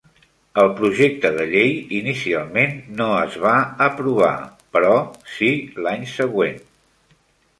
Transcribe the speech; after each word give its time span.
El 0.59 0.69
projecte 0.77 1.29
de 1.35 1.43
llei 1.51 1.69
inicialment 1.97 2.73
no 3.01 3.09
es 3.25 3.37
va 3.45 3.53
aprovar, 3.87 4.33
però 4.77 4.97
sí 5.37 5.51
l'any 5.89 6.09
següent. 6.15 6.61